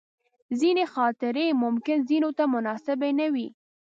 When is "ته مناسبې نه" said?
2.37-3.27